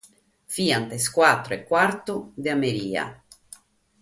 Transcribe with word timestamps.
Fiant 0.53 0.87
sas 0.93 1.05
bator 1.17 1.51
e 1.57 1.59
cuartu 1.69 2.15
de 2.43 2.53
sero. 2.63 3.05